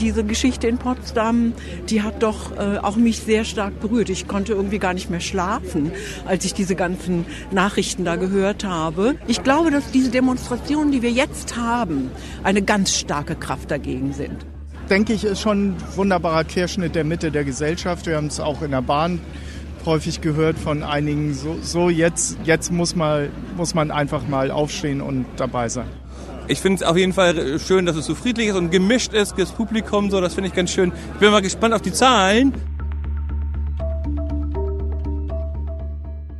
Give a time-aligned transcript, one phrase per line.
[0.00, 1.52] Diese Geschichte in Potsdam,
[1.88, 4.10] die hat doch äh, auch mich sehr stark berührt.
[4.10, 5.92] Ich konnte irgendwie gar nicht mehr schlafen,
[6.26, 9.14] als ich diese ganzen Nachrichten da gehört habe.
[9.26, 12.10] Ich glaube, dass diese Demonstrationen, die wir jetzt haben,
[12.42, 14.44] eine ganz starke Kraft dagegen sind.
[14.90, 18.06] Denke ich, ist schon ein wunderbarer Querschnitt der Mitte der Gesellschaft.
[18.06, 19.20] Wir haben es auch in der Bahn
[19.86, 25.00] häufig gehört von einigen, so, so jetzt, jetzt muss, mal, muss man einfach mal aufstehen
[25.00, 25.86] und dabei sein.
[26.46, 29.38] Ich finde es auf jeden Fall schön, dass es so friedlich ist und gemischt ist,
[29.38, 30.92] das Publikum so, das finde ich ganz schön.
[31.14, 32.52] Ich bin mal gespannt auf die Zahlen.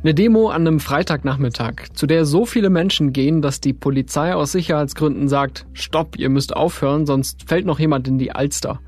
[0.03, 4.51] Eine Demo an einem Freitagnachmittag, zu der so viele Menschen gehen, dass die Polizei aus
[4.51, 8.81] Sicherheitsgründen sagt, stopp, ihr müsst aufhören, sonst fällt noch jemand in die Alster.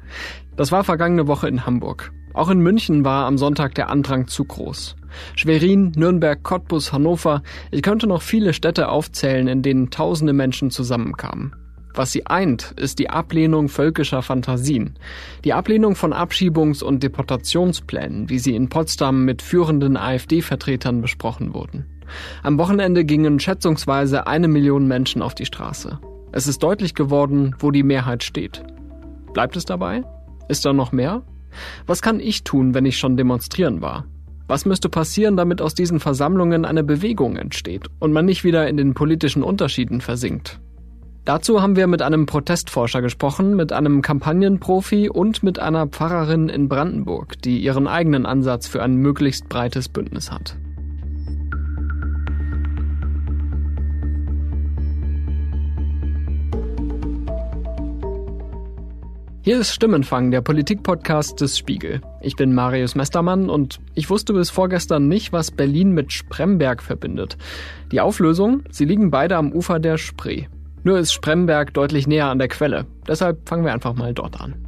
[0.55, 2.11] Das war vergangene Woche in Hamburg.
[2.35, 4.95] Auch in München war am Sonntag der Andrang zu groß.
[5.35, 11.55] Schwerin, Nürnberg, Cottbus, Hannover, ich könnte noch viele Städte aufzählen, in denen tausende Menschen zusammenkamen.
[11.97, 14.99] Was sie eint, ist die Ablehnung völkischer Fantasien.
[15.43, 21.87] Die Ablehnung von Abschiebungs- und Deportationsplänen, wie sie in Potsdam mit führenden AfD-Vertretern besprochen wurden.
[22.43, 25.99] Am Wochenende gingen schätzungsweise eine Million Menschen auf die Straße.
[26.31, 28.63] Es ist deutlich geworden, wo die Mehrheit steht.
[29.33, 30.03] Bleibt es dabei?
[30.49, 31.23] Ist da noch mehr?
[31.87, 34.05] Was kann ich tun, wenn ich schon demonstrieren war?
[34.47, 38.77] Was müsste passieren, damit aus diesen Versammlungen eine Bewegung entsteht und man nicht wieder in
[38.77, 40.59] den politischen Unterschieden versinkt?
[41.25, 46.69] Dazu haben wir mit einem Protestforscher gesprochen, mit einem Kampagnenprofi und mit einer Pfarrerin in
[46.69, 50.55] Brandenburg, die ihren eigenen Ansatz für ein möglichst breites Bündnis hat.
[59.47, 62.01] Hier ist Stimmenfang, der Politikpodcast des Spiegel.
[62.19, 67.37] Ich bin Marius Mestermann und ich wusste bis vorgestern nicht, was Berlin mit Spremberg verbindet.
[67.93, 68.63] Die Auflösung?
[68.71, 70.47] Sie liegen beide am Ufer der Spree.
[70.83, 72.87] Nur ist Spremberg deutlich näher an der Quelle.
[73.07, 74.66] Deshalb fangen wir einfach mal dort an.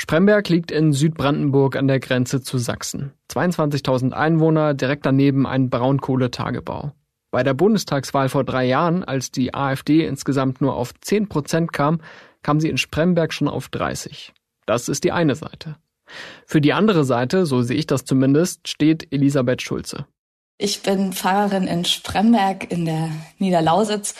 [0.00, 3.12] Spremberg liegt in Südbrandenburg an der Grenze zu Sachsen.
[3.30, 6.92] 22.000 Einwohner, direkt daneben ein Braunkohletagebau.
[7.30, 12.00] Bei der Bundestagswahl vor drei Jahren, als die AfD insgesamt nur auf 10 Prozent kam,
[12.42, 14.32] kam sie in Spremberg schon auf 30.
[14.64, 15.76] Das ist die eine Seite.
[16.46, 20.06] Für die andere Seite, so sehe ich das zumindest, steht Elisabeth Schulze.
[20.56, 24.14] Ich bin Pfarrerin in Spremberg in der Niederlausitz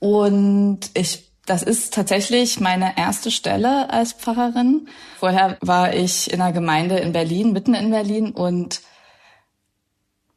[0.00, 4.88] und ich das ist tatsächlich meine erste Stelle als Pfarrerin.
[5.18, 8.82] Vorher war ich in einer Gemeinde in Berlin, mitten in Berlin und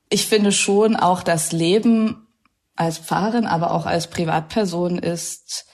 [0.09, 2.25] ich finde schon auch das Leben
[2.75, 5.67] als Pfarrerin, aber auch als Privatperson ist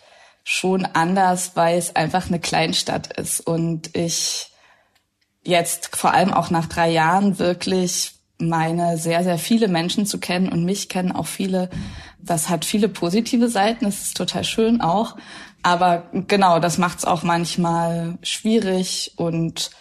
[0.43, 4.51] schon anders, weil es einfach eine Kleinstadt ist und ich
[5.43, 10.49] jetzt vor allem auch nach drei Jahren wirklich meine sehr, sehr viele Menschen zu kennen
[10.49, 11.69] und mich kennen auch viele
[12.21, 15.15] das hat viele positive Seiten, das ist total schön auch.
[15.61, 19.71] Aber genau, das macht es auch manchmal schwierig und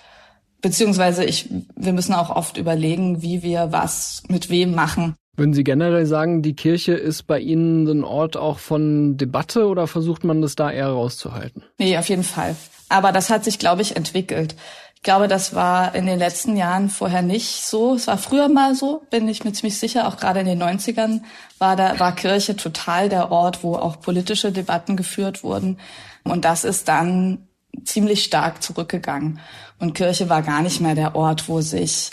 [0.61, 5.15] beziehungsweise ich, wir müssen auch oft überlegen, wie wir was mit wem machen.
[5.37, 9.87] Würden Sie generell sagen, die Kirche ist bei Ihnen ein Ort auch von Debatte oder
[9.87, 11.63] versucht man das da eher rauszuhalten?
[11.79, 12.57] Nee, auf jeden Fall.
[12.89, 14.57] Aber das hat sich, glaube ich, entwickelt.
[14.99, 17.95] Ich glaube, das war in den letzten Jahren vorher nicht so.
[17.95, 20.09] Es war früher mal so, bin ich mir ziemlich sicher.
[20.09, 21.23] Auch gerade in den 90ern
[21.59, 25.79] war da, war Kirche total der Ort, wo auch politische Debatten geführt wurden.
[26.25, 27.47] Und das ist dann
[27.85, 29.39] ziemlich stark zurückgegangen.
[29.79, 32.11] Und Kirche war gar nicht mehr der Ort, wo sich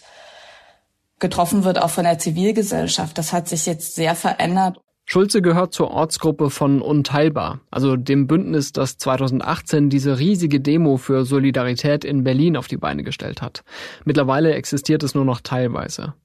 [1.18, 3.18] getroffen wird, auch von der Zivilgesellschaft.
[3.18, 4.80] Das hat sich jetzt sehr verändert.
[5.08, 11.26] Schulze gehört zur Ortsgruppe von Unteilbar, also dem Bündnis, das 2018 diese riesige Demo für
[11.26, 13.64] Solidarität in Berlin auf die Beine gestellt hat.
[14.04, 16.16] Mittlerweile existiert es nur noch teilweise.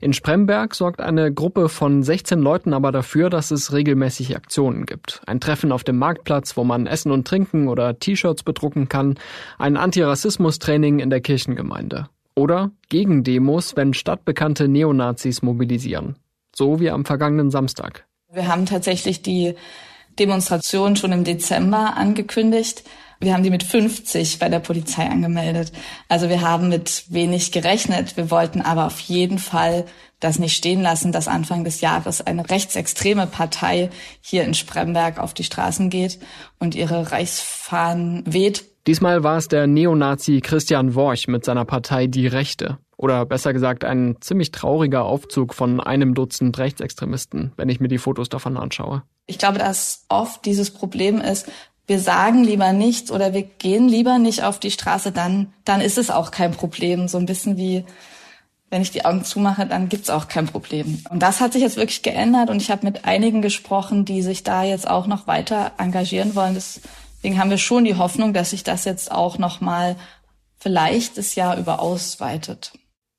[0.00, 5.20] In Spremberg sorgt eine Gruppe von 16 Leuten aber dafür, dass es regelmäßig Aktionen gibt.
[5.26, 9.18] Ein Treffen auf dem Marktplatz, wo man essen und trinken oder T-Shirts bedrucken kann,
[9.58, 12.08] ein Antirassismus-Training in der Kirchengemeinde.
[12.34, 16.16] Oder Gegendemos, wenn stadtbekannte Neonazis mobilisieren.
[16.54, 18.07] So wie am vergangenen Samstag.
[18.30, 19.54] Wir haben tatsächlich die
[20.18, 22.84] Demonstration schon im Dezember angekündigt.
[23.20, 25.72] Wir haben die mit 50 bei der Polizei angemeldet.
[26.08, 28.18] Also wir haben mit wenig gerechnet.
[28.18, 29.86] Wir wollten aber auf jeden Fall
[30.20, 33.88] das nicht stehen lassen, dass Anfang des Jahres eine rechtsextreme Partei
[34.20, 36.18] hier in Spremberg auf die Straßen geht
[36.58, 38.66] und ihre Reichsfahnen weht.
[38.86, 42.78] Diesmal war es der Neonazi Christian Worch mit seiner Partei Die Rechte.
[42.98, 47.98] Oder besser gesagt ein ziemlich trauriger Aufzug von einem Dutzend Rechtsextremisten, wenn ich mir die
[47.98, 49.04] Fotos davon anschaue.
[49.26, 51.46] Ich glaube, dass oft dieses Problem ist,
[51.86, 55.96] wir sagen lieber nichts oder wir gehen lieber nicht auf die Straße, dann, dann ist
[55.96, 57.06] es auch kein Problem.
[57.06, 57.84] So ein bisschen wie
[58.70, 61.02] wenn ich die Augen zumache, dann gibt's auch kein Problem.
[61.08, 64.42] Und das hat sich jetzt wirklich geändert und ich habe mit einigen gesprochen, die sich
[64.42, 66.54] da jetzt auch noch weiter engagieren wollen.
[66.54, 69.96] Deswegen haben wir schon die Hoffnung, dass sich das jetzt auch noch mal
[70.58, 72.72] vielleicht das Jahr über ausweitet.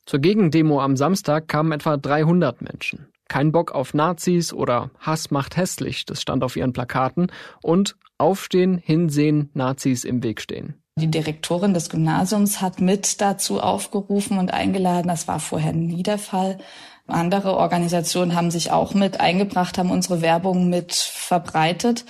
[0.09, 3.09] Zur Gegendemo am Samstag kamen etwa 300 Menschen.
[3.27, 7.31] Kein Bock auf Nazis oder Hass macht hässlich, das stand auf ihren Plakaten.
[7.61, 10.81] Und Aufstehen, hinsehen, Nazis im Weg stehen.
[10.95, 15.09] Die Direktorin des Gymnasiums hat mit dazu aufgerufen und eingeladen.
[15.09, 16.57] Das war vorher nie der Fall.
[17.05, 22.03] Andere Organisationen haben sich auch mit eingebracht, haben unsere Werbung mit verbreitet.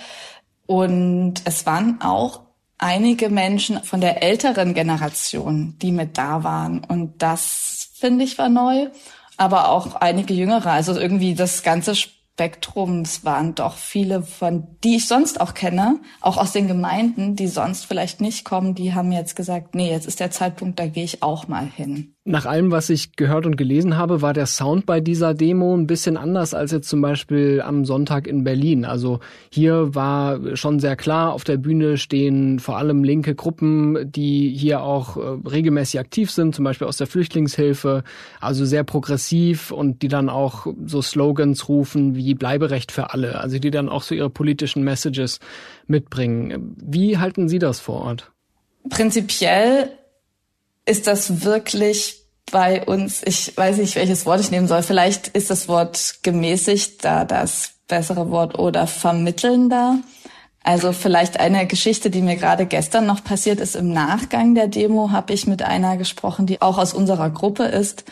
[0.66, 2.40] Und es waren auch
[2.80, 6.82] einige Menschen von der älteren Generation, die mit da waren.
[6.82, 8.88] Und das, finde ich, war neu.
[9.36, 10.70] Aber auch einige jüngere.
[10.70, 11.94] Also irgendwie das ganze
[12.40, 17.48] Spektrums waren doch viele von, die ich sonst auch kenne, auch aus den Gemeinden, die
[17.48, 21.04] sonst vielleicht nicht kommen, die haben jetzt gesagt, nee, jetzt ist der Zeitpunkt, da gehe
[21.04, 22.14] ich auch mal hin.
[22.26, 25.86] Nach allem, was ich gehört und gelesen habe, war der Sound bei dieser Demo ein
[25.86, 28.84] bisschen anders als jetzt zum Beispiel am Sonntag in Berlin.
[28.84, 29.20] Also
[29.50, 34.82] hier war schon sehr klar, auf der Bühne stehen vor allem linke Gruppen, die hier
[34.82, 38.04] auch äh, regelmäßig aktiv sind, zum Beispiel aus der Flüchtlingshilfe,
[38.38, 43.58] also sehr progressiv und die dann auch so Slogans rufen wie Bleiberecht für alle, also
[43.58, 45.40] die dann auch so ihre politischen Messages
[45.86, 46.76] mitbringen.
[46.76, 48.30] Wie halten Sie das vor Ort?
[48.88, 49.90] Prinzipiell
[50.86, 54.82] ist das wirklich bei uns, ich weiß nicht, welches Wort ich nehmen soll.
[54.82, 59.98] Vielleicht ist das Wort gemäßigt da das bessere Wort oder vermittelnder.
[60.62, 63.76] Also vielleicht eine Geschichte, die mir gerade gestern noch passiert ist.
[63.76, 68.04] Im Nachgang der Demo habe ich mit einer gesprochen, die auch aus unserer Gruppe ist.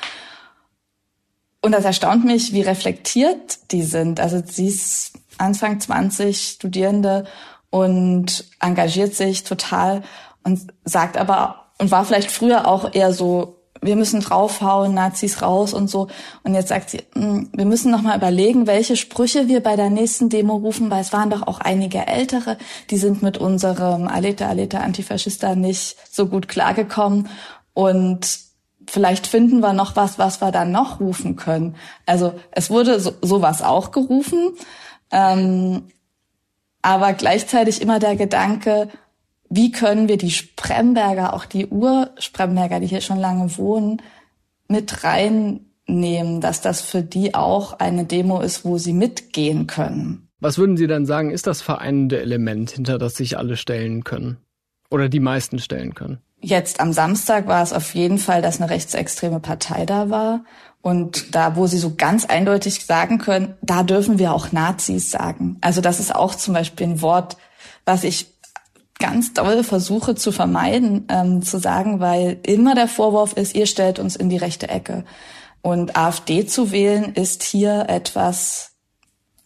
[1.69, 4.21] Und das erstaunt mich, wie reflektiert die sind.
[4.21, 7.27] Also sie ist Anfang 20 Studierende
[7.69, 10.03] und engagiert sich total
[10.45, 15.75] und sagt aber und war vielleicht früher auch eher so, wir müssen draufhauen, Nazis raus
[15.75, 16.09] und so.
[16.43, 19.91] Und jetzt sagt sie, hm, wir müssen noch mal überlegen, welche Sprüche wir bei der
[19.91, 22.57] nächsten Demo rufen, weil es waren doch auch einige Ältere,
[22.89, 27.29] die sind mit unserem Aleta Aleta Antifaschista nicht so gut klargekommen.
[27.75, 28.48] Und
[28.89, 31.77] vielleicht finden wir noch was, was wir dann noch rufen können.
[32.07, 34.53] Also es wurde so, sowas auch gerufen,
[35.11, 35.85] ähm,
[36.83, 38.89] aber gleichzeitig immer der Gedanke,
[39.51, 44.03] wie können wir die Spremberger, auch die Urspremberger, die hier schon lange wohnen,
[44.69, 50.29] mit reinnehmen, dass das für die auch eine Demo ist, wo sie mitgehen können.
[50.41, 54.37] Was würden Sie dann sagen, ist das vereinende Element, hinter das sich alle stellen können?
[54.91, 56.21] Oder die meisten stellen können?
[56.41, 60.45] Jetzt am Samstag war es auf jeden Fall, dass eine rechtsextreme Partei da war.
[60.81, 65.59] Und da, wo sie so ganz eindeutig sagen können, da dürfen wir auch Nazis sagen.
[65.61, 67.37] Also das ist auch zum Beispiel ein Wort,
[67.85, 68.33] was ich
[68.99, 73.99] ganz doll versuche zu vermeiden, ähm, zu sagen, weil immer der Vorwurf ist, ihr stellt
[73.99, 75.05] uns in die rechte Ecke.
[75.63, 78.78] Und AfD zu wählen ist hier etwas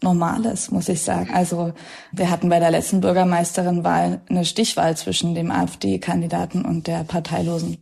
[0.03, 1.31] Normales, muss ich sagen.
[1.33, 1.73] Also
[2.13, 7.79] wir hatten bei der letzten Bürgermeisterin-Wahl eine Stichwahl zwischen dem AfD-Kandidaten und der Parteilosen.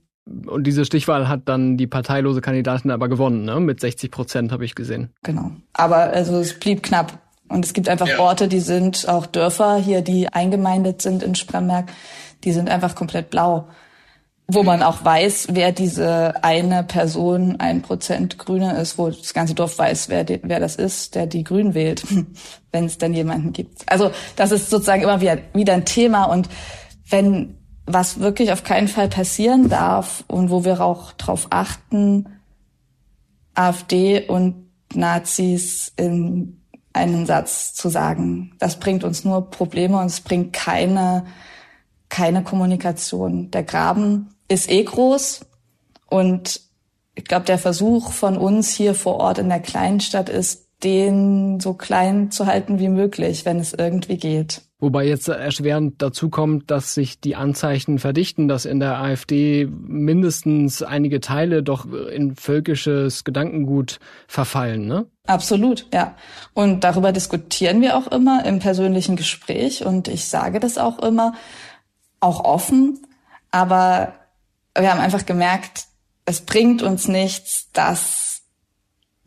[0.47, 3.59] Und diese Stichwahl hat dann die parteilose Kandidatin aber gewonnen, ne?
[3.59, 5.11] Mit 60 Prozent habe ich gesehen.
[5.23, 5.51] Genau.
[5.73, 7.19] Aber also es blieb knapp.
[7.49, 8.21] Und es gibt einfach ja.
[8.21, 11.91] Orte, die sind auch Dörfer hier, die eingemeindet sind in Spremberg,
[12.45, 13.67] die sind einfach komplett blau.
[14.53, 19.55] Wo man auch weiß, wer diese eine Person, ein Prozent Grüne ist, wo das ganze
[19.55, 22.03] Dorf weiß, wer, die, wer das ist, der die Grünen wählt,
[22.73, 23.83] wenn es denn jemanden gibt.
[23.87, 26.25] Also das ist sozusagen immer wieder, wieder ein Thema.
[26.25, 26.49] Und
[27.09, 32.27] wenn was wirklich auf keinen Fall passieren darf und wo wir auch drauf achten,
[33.55, 36.61] AfD und Nazis in
[36.93, 38.53] einen Satz zu sagen.
[38.59, 41.25] Das bringt uns nur Probleme und es bringt keine,
[42.09, 43.51] keine Kommunikation.
[43.51, 45.41] Der Graben ist eh groß
[46.09, 46.61] und
[47.15, 51.75] ich glaube, der Versuch von uns hier vor Ort in der Kleinstadt ist, den so
[51.75, 54.63] klein zu halten wie möglich, wenn es irgendwie geht.
[54.79, 60.83] Wobei jetzt erschwerend dazu kommt, dass sich die Anzeichen verdichten, dass in der AfD mindestens
[60.83, 65.07] einige Teile doch in völkisches Gedankengut verfallen, ne?
[65.27, 66.17] Absolut, ja.
[66.55, 71.35] Und darüber diskutieren wir auch immer im persönlichen Gespräch und ich sage das auch immer,
[72.21, 73.01] auch offen.
[73.51, 74.15] Aber
[74.77, 75.87] wir haben einfach gemerkt,
[76.25, 78.31] es bringt uns nichts, dass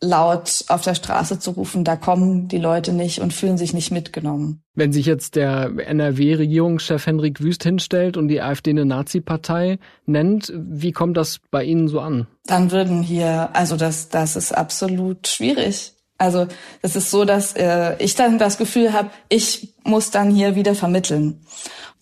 [0.04, 3.92] laut auf der Straße zu rufen, da kommen die Leute nicht und fühlen sich nicht
[3.92, 4.62] mitgenommen.
[4.76, 10.92] Wenn sich jetzt der NRW-Regierungschef Henrik Wüst hinstellt und die AfD eine Nazi-Partei nennt, wie
[10.92, 12.28] kommt das bei Ihnen so an?
[12.46, 15.93] Dann würden hier, also das, das ist absolut schwierig.
[16.18, 16.48] Also
[16.82, 20.76] es ist so, dass äh, ich dann das Gefühl habe, ich muss dann hier wieder
[20.76, 21.46] vermitteln.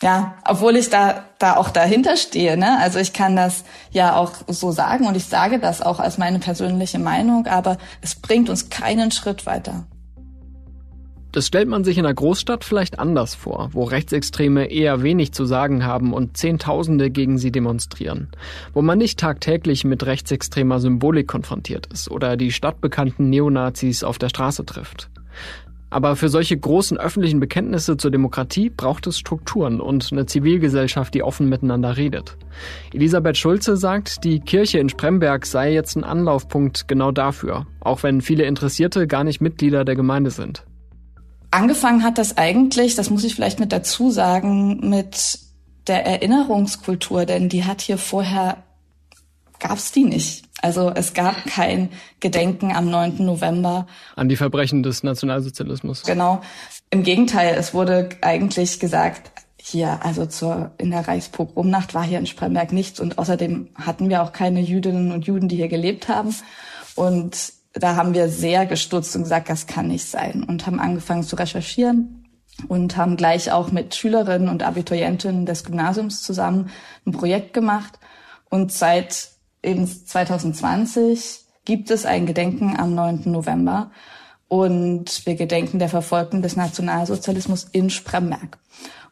[0.02, 2.80] Ja, obwohl ich da da auch dahinter stehe, ne?
[2.80, 6.40] Also ich kann das ja auch so sagen und ich sage das auch als meine
[6.40, 9.86] persönliche Meinung, aber es bringt uns keinen Schritt weiter.
[11.32, 15.46] Das stellt man sich in einer Großstadt vielleicht anders vor, wo Rechtsextreme eher wenig zu
[15.46, 18.28] sagen haben und Zehntausende gegen sie demonstrieren.
[18.74, 24.28] Wo man nicht tagtäglich mit rechtsextremer Symbolik konfrontiert ist oder die stadtbekannten Neonazis auf der
[24.28, 25.10] Straße trifft.
[25.90, 31.24] Aber für solche großen öffentlichen Bekenntnisse zur Demokratie braucht es Strukturen und eine Zivilgesellschaft, die
[31.24, 32.38] offen miteinander redet.
[32.94, 38.22] Elisabeth Schulze sagt, die Kirche in Spremberg sei jetzt ein Anlaufpunkt genau dafür, auch wenn
[38.22, 40.64] viele Interessierte gar nicht Mitglieder der Gemeinde sind.
[41.52, 45.40] Angefangen hat das eigentlich, das muss ich vielleicht mit dazu sagen, mit
[45.88, 48.64] der Erinnerungskultur, denn die hat hier vorher,
[49.60, 50.46] gab's die nicht.
[50.62, 51.90] Also es gab kein
[52.20, 53.26] Gedenken am 9.
[53.26, 53.88] November.
[54.16, 56.04] An die Verbrechen des Nationalsozialismus.
[56.04, 56.42] Genau.
[56.90, 62.26] Im Gegenteil, es wurde eigentlich gesagt, hier, also zur, in der Reichspogromnacht war hier in
[62.26, 66.34] Spremberg nichts und außerdem hatten wir auch keine Jüdinnen und Juden, die hier gelebt haben.
[66.96, 71.24] Und da haben wir sehr gestutzt und gesagt, das kann nicht sein und haben angefangen
[71.24, 72.26] zu recherchieren
[72.68, 76.70] und haben gleich auch mit Schülerinnen und Abiturientinnen des Gymnasiums zusammen
[77.06, 78.00] ein Projekt gemacht.
[78.50, 79.30] Und seit
[79.64, 83.24] eben 2020 gibt es ein Gedenken am 9.
[83.26, 83.92] November
[84.48, 88.58] und wir gedenken der Verfolgten des Nationalsozialismus in Spremberg.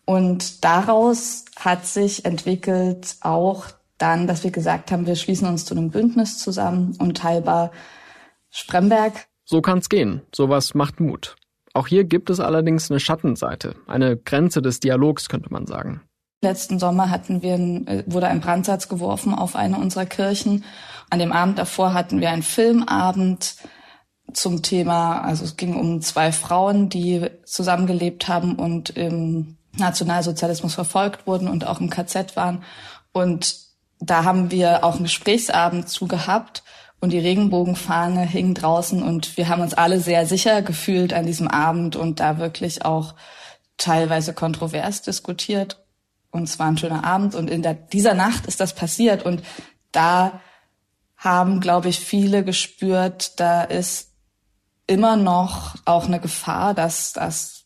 [0.04, 5.76] Und daraus hat sich entwickelt auch dann, dass wir gesagt haben, wir schließen uns zu
[5.76, 7.72] einem Bündnis zusammen und teilbar
[8.50, 9.28] Spremberg.
[9.46, 10.22] So kann's gehen.
[10.34, 11.36] Sowas macht Mut.
[11.74, 16.02] Auch hier gibt es allerdings eine Schattenseite, eine Grenze des Dialogs, könnte man sagen.
[16.42, 20.64] Letzten Sommer hatten wir, äh, wurde ein Brandsatz geworfen auf eine unserer Kirchen.
[21.10, 23.56] An dem Abend davor hatten wir einen Filmabend
[24.34, 31.28] zum Thema, also es ging um zwei Frauen, die zusammengelebt haben und im Nationalsozialismus verfolgt
[31.28, 32.64] wurden und auch im KZ waren.
[33.12, 33.58] Und
[34.00, 36.64] da haben wir auch einen Gesprächsabend zu gehabt
[37.00, 41.48] und die Regenbogenfahne hing draußen und wir haben uns alle sehr sicher gefühlt an diesem
[41.48, 43.16] Abend und da wirklich auch
[43.78, 45.84] teilweise kontrovers diskutiert.
[46.32, 49.42] Und es war ein schöner Abend und in der, dieser Nacht ist das passiert und
[49.92, 50.42] da
[51.18, 54.12] haben, glaube ich, viele gespürt, da ist
[54.88, 57.66] immer noch auch eine Gefahr, dass, dass,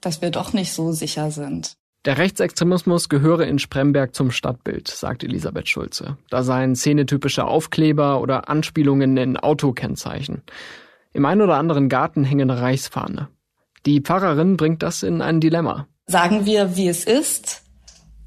[0.00, 1.76] dass wir doch nicht so sicher sind.
[2.06, 6.16] Der Rechtsextremismus gehöre in Spremberg zum Stadtbild, sagt Elisabeth Schulze.
[6.30, 10.42] Da seien szenetypische Aufkleber oder Anspielungen in Autokennzeichen.
[11.12, 13.28] Im einen oder anderen Garten hänge eine Reichsfahne.
[13.86, 15.88] Die Pfarrerin bringt das in ein Dilemma.
[16.06, 17.64] Sagen wir, wie es ist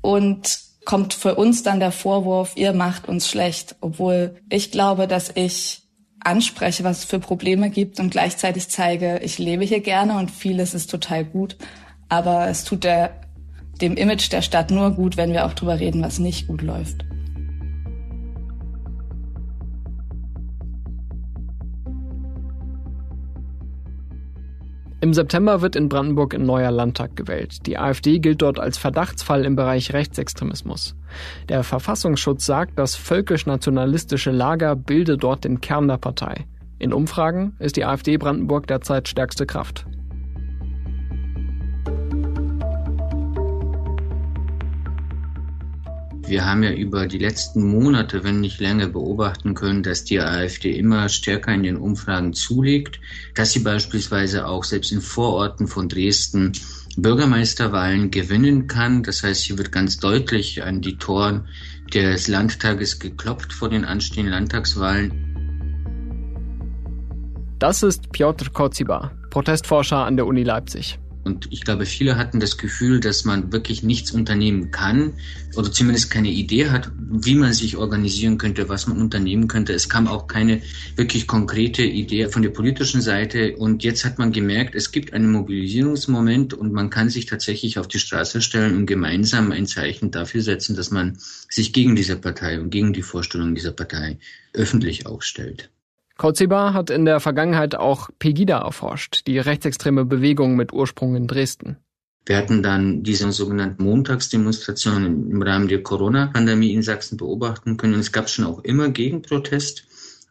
[0.01, 5.31] und kommt für uns dann der Vorwurf, ihr macht uns schlecht, obwohl ich glaube, dass
[5.33, 5.83] ich
[6.19, 10.73] anspreche, was es für Probleme gibt und gleichzeitig zeige, ich lebe hier gerne und vieles
[10.73, 11.55] ist total gut,
[12.09, 13.21] aber es tut der
[13.81, 17.05] dem Image der Stadt nur gut, wenn wir auch drüber reden, was nicht gut läuft.
[25.01, 27.65] Im September wird in Brandenburg ein neuer Landtag gewählt.
[27.65, 30.93] Die AfD gilt dort als Verdachtsfall im Bereich Rechtsextremismus.
[31.47, 36.45] Der Verfassungsschutz sagt, das völkisch-nationalistische Lager bilde dort den Kern der Partei.
[36.79, 39.85] In Umfragen ist die AfD Brandenburg derzeit stärkste Kraft.
[46.29, 50.77] Wir haben ja über die letzten Monate, wenn nicht länger, beobachten können, dass die AfD
[50.77, 52.99] immer stärker in den Umfragen zulegt,
[53.33, 56.51] dass sie beispielsweise auch selbst in Vororten von Dresden
[56.97, 59.01] Bürgermeisterwahlen gewinnen kann.
[59.01, 61.47] Das heißt, hier wird ganz deutlich an die Toren
[61.91, 65.11] des Landtages geklopft vor den anstehenden Landtagswahlen.
[67.57, 70.99] Das ist Piotr Koziba, Protestforscher an der Uni Leipzig.
[71.29, 75.13] Und ich glaube, viele hatten das Gefühl, dass man wirklich nichts unternehmen kann
[75.55, 79.73] oder zumindest keine Idee hat, wie man sich organisieren könnte, was man unternehmen könnte.
[79.73, 80.63] Es kam auch keine
[80.95, 83.55] wirklich konkrete Idee von der politischen Seite.
[83.57, 87.87] Und jetzt hat man gemerkt, es gibt einen Mobilisierungsmoment und man kann sich tatsächlich auf
[87.87, 92.59] die Straße stellen und gemeinsam ein Zeichen dafür setzen, dass man sich gegen diese Partei
[92.59, 94.17] und gegen die Vorstellung dieser Partei
[94.53, 95.69] öffentlich aufstellt.
[96.19, 101.77] Koziba hat in der Vergangenheit auch Pegida erforscht, die rechtsextreme Bewegung mit Ursprung in Dresden.
[102.25, 108.01] Wir hatten dann diese sogenannten Montagsdemonstrationen im Rahmen der Corona-Pandemie in Sachsen beobachten können.
[108.01, 109.85] Es gab schon auch immer Gegenprotest.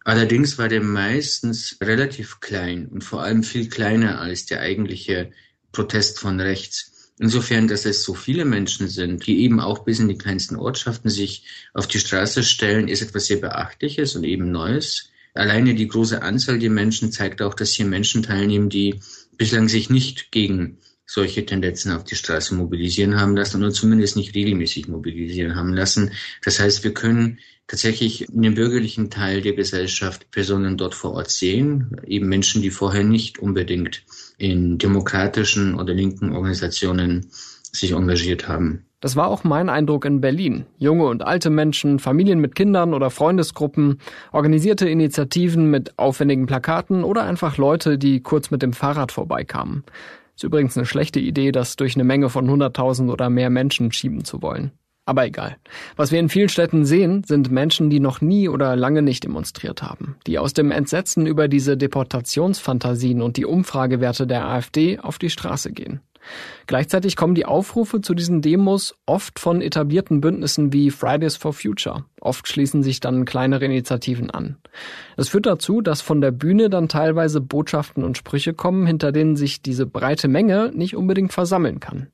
[0.05, 5.31] Allerdings war der meistens relativ klein und vor allem viel kleiner als der eigentliche
[5.73, 7.15] Protest von rechts.
[7.19, 11.09] Insofern, dass es so viele Menschen sind, die eben auch bis in die kleinsten Ortschaften
[11.09, 15.09] sich auf die Straße stellen, ist etwas sehr Beachtliches und eben Neues.
[15.39, 18.99] Alleine die große Anzahl der Menschen zeigt auch, dass hier Menschen teilnehmen, die
[19.37, 24.35] bislang sich nicht gegen solche Tendenzen auf die Straße mobilisieren haben lassen oder zumindest nicht
[24.35, 26.11] regelmäßig mobilisieren haben lassen.
[26.43, 31.31] Das heißt, wir können tatsächlich in dem bürgerlichen Teil der Gesellschaft Personen dort vor Ort
[31.31, 34.03] sehen, eben Menschen, die vorher nicht unbedingt
[34.39, 37.31] in demokratischen oder linken Organisationen
[37.63, 38.88] sich engagiert haben.
[39.01, 40.67] Das war auch mein Eindruck in Berlin.
[40.77, 44.01] Junge und alte Menschen, Familien mit Kindern oder Freundesgruppen,
[44.33, 49.85] organisierte Initiativen mit aufwendigen Plakaten oder einfach Leute, die kurz mit dem Fahrrad vorbeikamen.
[50.35, 54.25] Ist übrigens eine schlechte Idee, das durch eine Menge von 100.000 oder mehr Menschen schieben
[54.25, 54.73] zu wollen.
[55.09, 55.57] Aber egal.
[55.97, 59.83] Was wir in vielen Städten sehen, sind Menschen, die noch nie oder lange nicht demonstriert
[59.83, 65.31] haben, die aus dem Entsetzen über diese Deportationsfantasien und die Umfragewerte der AfD auf die
[65.31, 66.01] Straße gehen.
[66.67, 72.05] Gleichzeitig kommen die Aufrufe zu diesen Demos oft von etablierten Bündnissen wie Fridays for Future.
[72.21, 74.57] Oft schließen sich dann kleinere Initiativen an.
[75.17, 79.37] Das führt dazu, dass von der Bühne dann teilweise Botschaften und Sprüche kommen, hinter denen
[79.37, 82.09] sich diese breite Menge nicht unbedingt versammeln kann.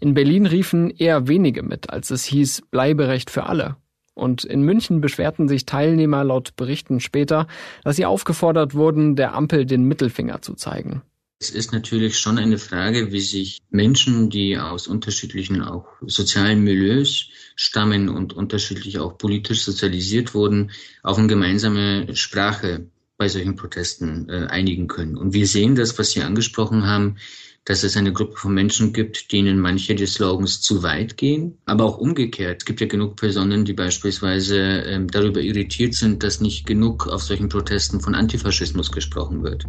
[0.00, 3.76] In Berlin riefen eher wenige mit, als es hieß Bleiberecht für alle.
[4.14, 7.46] Und in München beschwerten sich Teilnehmer laut Berichten später,
[7.82, 11.02] dass sie aufgefordert wurden, der Ampel den Mittelfinger zu zeigen.
[11.42, 17.30] Es ist natürlich schon eine Frage, wie sich Menschen, die aus unterschiedlichen auch sozialen Milieus
[17.56, 20.70] stammen und unterschiedlich auch politisch sozialisiert wurden,
[21.02, 25.16] auf eine gemeinsame Sprache bei solchen Protesten äh, einigen können.
[25.16, 27.16] Und wir sehen das, was Sie angesprochen haben,
[27.64, 31.86] dass es eine Gruppe von Menschen gibt, denen manche der Slogans zu weit gehen, aber
[31.86, 32.62] auch umgekehrt.
[32.62, 37.24] Es gibt ja genug Personen, die beispielsweise äh, darüber irritiert sind, dass nicht genug auf
[37.24, 39.66] solchen Protesten von Antifaschismus gesprochen wird.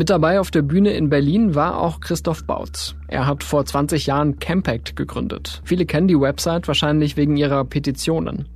[0.00, 2.94] Mit dabei auf der Bühne in Berlin war auch Christoph Bautz.
[3.08, 5.60] Er hat vor 20 Jahren Campact gegründet.
[5.62, 8.48] Viele kennen die Website wahrscheinlich wegen ihrer Petitionen.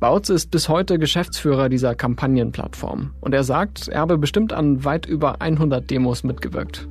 [0.00, 5.06] Bautz ist bis heute Geschäftsführer dieser Kampagnenplattform und er sagt, er habe bestimmt an weit
[5.06, 6.88] über 100 Demos mitgewirkt.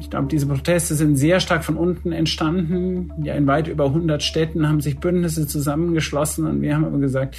[0.00, 3.12] Ich glaube, diese Proteste sind sehr stark von unten entstanden.
[3.22, 7.36] Ja, in weit über 100 Städten haben sich Bündnisse zusammengeschlossen und wir haben aber gesagt,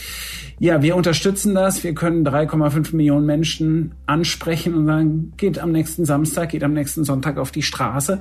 [0.57, 1.83] ja, wir unterstützen das.
[1.83, 7.03] Wir können 3,5 Millionen Menschen ansprechen und sagen, geht am nächsten Samstag, geht am nächsten
[7.03, 8.19] Sonntag auf die Straße.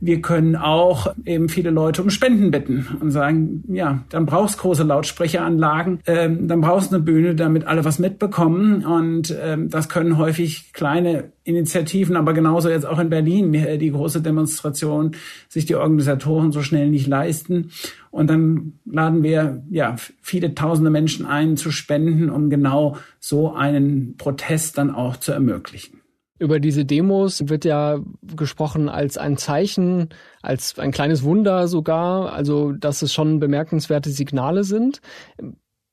[0.00, 4.82] Wir können auch eben viele Leute um Spenden bitten und sagen, ja, dann brauchst große
[4.82, 8.84] Lautsprecheranlagen, ähm, dann brauchst eine Bühne, damit alle was mitbekommen.
[8.84, 14.20] Und ähm, das können häufig kleine Initiativen, aber genauso jetzt auch in Berlin, die große
[14.20, 15.12] Demonstration,
[15.48, 17.70] sich die Organisatoren so schnell nicht leisten.
[18.10, 24.16] Und dann laden wir ja viele tausende Menschen ein zu spenden, um genau so einen
[24.18, 26.00] Protest dann auch zu ermöglichen.
[26.38, 27.98] Über diese Demos wird ja
[28.36, 34.62] gesprochen als ein Zeichen, als ein kleines Wunder sogar, also dass es schon bemerkenswerte Signale
[34.62, 35.00] sind.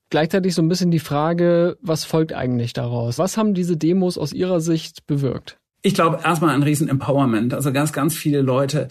[0.10, 3.18] Gleichzeitig so ein bisschen die Frage, was folgt eigentlich daraus?
[3.18, 5.58] Was haben diese Demos aus Ihrer Sicht bewirkt?
[5.82, 7.54] Ich glaube erstmal ein riesen Empowerment.
[7.54, 8.88] Also ganz, ganz viele Leute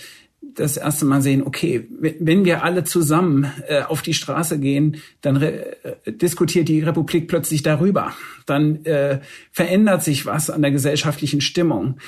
[0.55, 5.41] das erste Mal sehen, okay, wenn wir alle zusammen äh, auf die Straße gehen, dann
[5.41, 5.75] äh,
[6.07, 8.13] diskutiert die Republik plötzlich darüber.
[8.47, 9.21] Dann äh,
[9.53, 11.99] verändert sich was an der gesellschaftlichen Stimmung.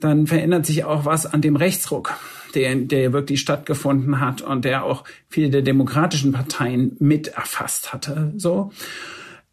[0.00, 2.14] Dann verändert sich auch was an dem Rechtsruck,
[2.54, 8.32] der, der wirklich stattgefunden hat und der auch viele der demokratischen Parteien mit erfasst hatte.
[8.36, 8.72] So.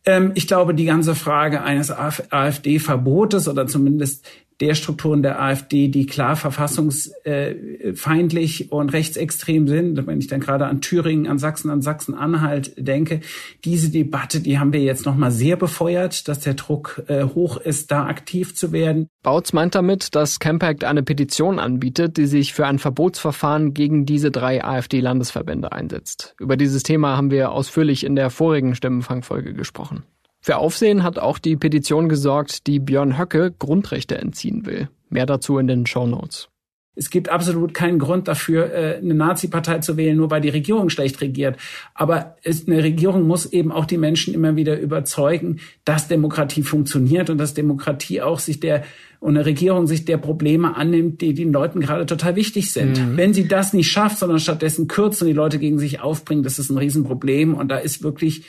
[0.05, 4.25] Ähm, ich glaube, die ganze Frage eines AfD-Verbotes oder zumindest
[4.59, 10.81] der Strukturen der AfD, die klar verfassungsfeindlich und rechtsextrem sind, wenn ich dann gerade an
[10.81, 13.21] Thüringen, an Sachsen, an Sachsen-Anhalt denke,
[13.63, 17.91] diese Debatte, die haben wir jetzt nochmal sehr befeuert, dass der Druck äh, hoch ist,
[17.91, 19.07] da aktiv zu werden.
[19.23, 24.31] Bautz meint damit, dass Campact eine Petition anbietet, die sich für ein Verbotsverfahren gegen diese
[24.31, 26.35] drei AfD-Landesverbände einsetzt.
[26.39, 30.03] Über dieses Thema haben wir ausführlich in der vorigen Stimmenfangfolge gesprochen.
[30.45, 34.89] Für Aufsehen hat auch die Petition gesorgt, die Björn Höcke Grundrechte entziehen will.
[35.09, 36.49] Mehr dazu in den Show Notes.
[36.95, 40.89] Es gibt absolut keinen Grund dafür, äh, eine Nazi-Partei zu wählen, nur weil die Regierung
[40.89, 41.55] schlecht regiert.
[41.95, 47.37] Aber eine Regierung muss eben auch die Menschen immer wieder überzeugen, dass Demokratie funktioniert und
[47.37, 48.83] dass Demokratie auch sich der
[49.21, 52.99] und eine Regierung sich der Probleme annimmt, die den Leuten gerade total wichtig sind.
[52.99, 53.15] Mhm.
[53.15, 56.59] Wenn sie das nicht schafft, sondern stattdessen kürzt und die Leute gegen sich aufbringt, das
[56.59, 57.53] ist ein Riesenproblem.
[57.53, 58.43] Und da ist wirklich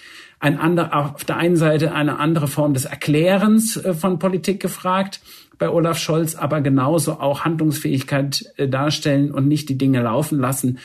[0.45, 5.21] ein ander, auf der einen Seite eine andere Form des Erklärens äh, von Politik gefragt
[5.59, 10.79] bei Olaf Scholz, aber genauso auch Handlungsfähigkeit äh, darstellen und nicht die Dinge laufen lassen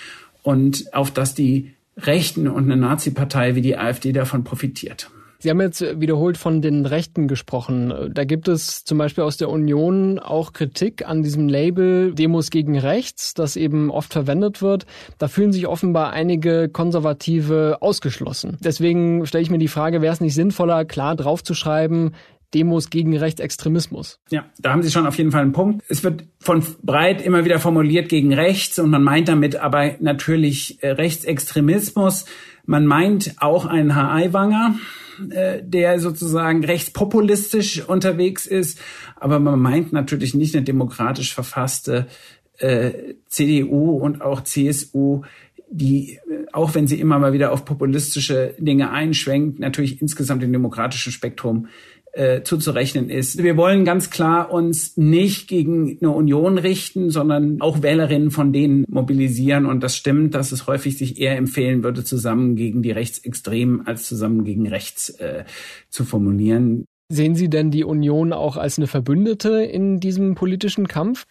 [0.43, 5.11] und auf das die Rechten und eine Nazi-Partei wie die AfD davon profitiert.
[5.41, 8.11] Sie haben jetzt wiederholt von den Rechten gesprochen.
[8.13, 12.77] Da gibt es zum Beispiel aus der Union auch Kritik an diesem Label Demos gegen
[12.77, 14.85] Rechts, das eben oft verwendet wird.
[15.17, 18.57] Da fühlen sich offenbar einige Konservative ausgeschlossen.
[18.59, 22.15] Deswegen stelle ich mir die Frage, wäre es nicht sinnvoller, klar draufzuschreiben,
[22.53, 24.19] Demos gegen Rechtsextremismus.
[24.31, 25.85] Ja, da haben Sie schon auf jeden Fall einen Punkt.
[25.87, 30.81] Es wird von breit immer wieder formuliert gegen rechts und man meint damit aber natürlich
[30.81, 32.25] äh, Rechtsextremismus.
[32.65, 34.75] Man meint auch einen Herr Aiwanger,
[35.31, 38.79] äh, der sozusagen rechtspopulistisch unterwegs ist,
[39.15, 42.07] aber man meint natürlich nicht eine demokratisch verfasste
[42.59, 45.23] äh, CDU und auch CSU,
[45.71, 50.51] die, äh, auch wenn sie immer mal wieder auf populistische Dinge einschwenkt, natürlich insgesamt im
[50.51, 51.67] demokratischen Spektrum
[52.13, 53.41] äh, zuzurechnen ist.
[53.41, 58.85] Wir wollen ganz klar uns nicht gegen eine Union richten, sondern auch Wählerinnen von denen
[58.87, 59.65] mobilisieren.
[59.65, 64.07] Und das stimmt, dass es häufig sich eher empfehlen würde, zusammen gegen die Rechtsextremen als
[64.07, 65.45] zusammen gegen rechts äh,
[65.89, 66.85] zu formulieren.
[67.11, 71.25] Sehen Sie denn die Union auch als eine Verbündete in diesem politischen Kampf?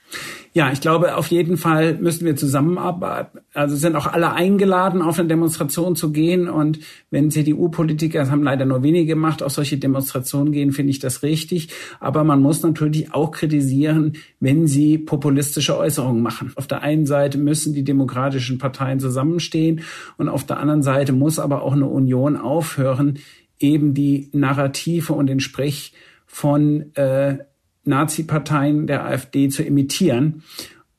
[0.52, 3.38] Ja, ich glaube, auf jeden Fall müssen wir zusammenarbeiten.
[3.54, 6.48] Also sind auch alle eingeladen, auf eine Demonstration zu gehen.
[6.48, 6.80] Und
[7.12, 11.22] wenn CDU-Politiker, das haben leider nur wenige gemacht, auf solche Demonstrationen gehen, finde ich das
[11.22, 11.68] richtig.
[12.00, 16.50] Aber man muss natürlich auch kritisieren, wenn sie populistische Äußerungen machen.
[16.56, 19.82] Auf der einen Seite müssen die demokratischen Parteien zusammenstehen
[20.16, 23.20] und auf der anderen Seite muss aber auch eine Union aufhören,
[23.58, 25.92] eben die Narrative und den Sprech
[26.26, 27.38] von äh,
[27.84, 30.42] Nazi-Parteien der AfD zu imitieren.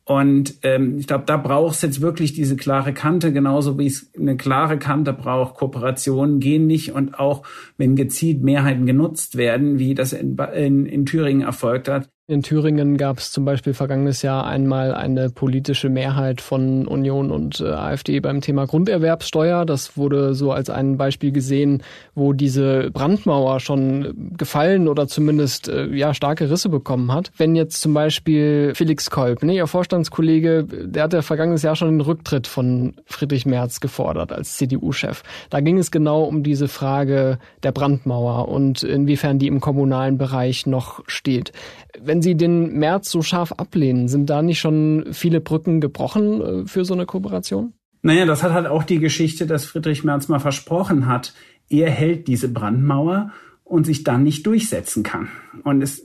[0.10, 4.12] Und ähm, ich glaube, da braucht es jetzt wirklich diese klare Kante, genauso wie es
[4.18, 5.54] eine klare Kante braucht.
[5.54, 7.44] Kooperationen gehen nicht und auch
[7.78, 12.98] wenn gezielt Mehrheiten genutzt werden, wie das in, in, in Thüringen erfolgt hat, in Thüringen
[12.98, 18.20] gab es zum Beispiel vergangenes Jahr einmal eine politische Mehrheit von Union und äh, AfD
[18.20, 19.66] beim Thema Grunderwerbssteuer.
[19.66, 21.82] Das wurde so als ein Beispiel gesehen,
[22.14, 27.32] wo diese Brandmauer schon gefallen oder zumindest äh, ja starke Risse bekommen hat.
[27.36, 31.90] Wenn jetzt zum Beispiel Felix Kolb, ne, ihr Vorstandskollege, der hat ja vergangenes Jahr schon
[31.90, 35.24] den Rücktritt von Friedrich Merz gefordert als CDU-Chef.
[35.50, 40.68] Da ging es genau um diese Frage der Brandmauer und inwiefern die im kommunalen Bereich
[40.68, 41.54] noch steht.
[42.00, 46.66] Wenn Sie den März so scharf ablehnen, sind da nicht schon viele Brücken gebrochen äh,
[46.68, 47.74] für so eine Kooperation?
[48.02, 51.34] Naja, das hat halt auch die Geschichte, dass Friedrich Merz mal versprochen hat,
[51.70, 53.32] er hält diese Brandmauer
[53.64, 55.28] und sich dann nicht durchsetzen kann.
[55.64, 56.04] Und es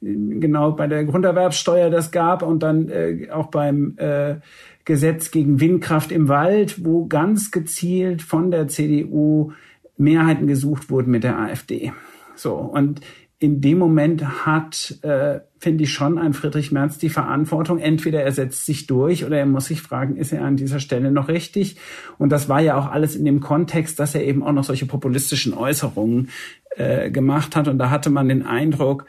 [0.00, 4.36] genau bei der Grunderwerbssteuer das gab und dann äh, auch beim äh,
[4.84, 9.52] Gesetz gegen Windkraft im Wald, wo ganz gezielt von der CDU
[9.96, 11.92] Mehrheiten gesucht wurden mit der AfD.
[12.34, 13.00] So und
[13.40, 17.78] in dem Moment hat, äh, finde ich schon, ein Friedrich Merz die Verantwortung.
[17.78, 21.10] Entweder er setzt sich durch oder er muss sich fragen, ist er an dieser Stelle
[21.10, 21.76] noch richtig?
[22.18, 24.84] Und das war ja auch alles in dem Kontext, dass er eben auch noch solche
[24.84, 26.28] populistischen Äußerungen
[26.76, 27.66] äh, gemacht hat.
[27.66, 29.06] Und da hatte man den Eindruck,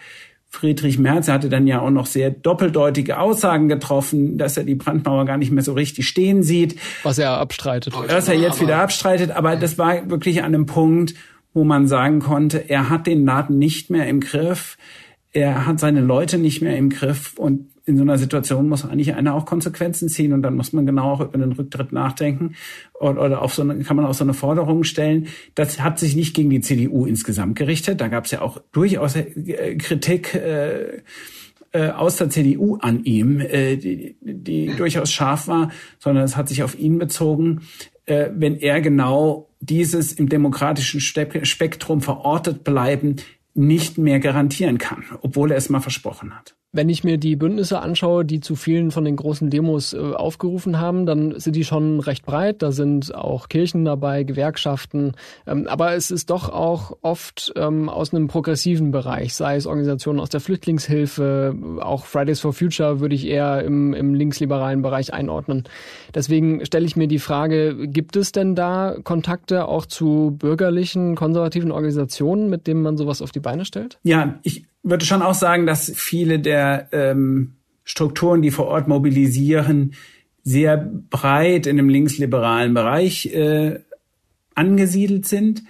[0.48, 5.26] Friedrich Merz hatte dann ja auch noch sehr doppeldeutige Aussagen getroffen, dass er die Brandmauer
[5.26, 6.80] gar nicht mehr so richtig stehen sieht.
[7.04, 7.94] Was er abstreitet.
[8.08, 9.32] Was er jetzt wieder abstreitet.
[9.32, 11.16] Aber das war wirklich an einem Punkt,
[11.54, 14.78] wo man sagen konnte, er hat den Laden nicht mehr im Griff,
[15.34, 19.16] er hat seine Leute nicht mehr im Griff und in so einer Situation muss eigentlich
[19.16, 22.56] einer auch Konsequenzen ziehen und dann muss man genau auch über den Rücktritt nachdenken
[23.00, 25.28] oder, oder auf so eine, kann man auch so eine Forderung stellen.
[25.56, 28.00] Das hat sich nicht gegen die CDU insgesamt gerichtet.
[28.00, 31.02] Da gab es ja auch durchaus äh, Kritik äh,
[31.72, 36.50] äh, aus der CDU an ihm, äh, die, die durchaus scharf war, sondern es hat
[36.50, 37.62] sich auf ihn bezogen,
[38.06, 43.18] äh, wenn er genau dieses im demokratischen Spektrum verortet bleiben
[43.54, 46.56] nicht mehr garantieren kann, obwohl er es mal versprochen hat.
[46.74, 50.80] Wenn ich mir die Bündnisse anschaue, die zu vielen von den großen Demos äh, aufgerufen
[50.80, 52.62] haben, dann sind die schon recht breit.
[52.62, 55.12] Da sind auch Kirchen dabei, Gewerkschaften.
[55.46, 60.22] Ähm, aber es ist doch auch oft ähm, aus einem progressiven Bereich, sei es Organisationen
[60.22, 65.66] aus der Flüchtlingshilfe, auch Fridays for Future würde ich eher im, im linksliberalen Bereich einordnen.
[66.16, 71.72] Deswegen stelle ich mir die Frage, gibt es denn da Kontakte auch zu bürgerlichen, konservativen
[71.72, 74.00] Organisationen, mit denen man sowas auf die Beine stellt?
[74.04, 79.94] Ja, ich würde schon auch sagen, dass viele der ähm, Strukturen, die vor Ort mobilisieren,
[80.44, 83.80] sehr breit in dem linksliberalen Bereich äh,
[84.56, 85.64] angesiedelt sind,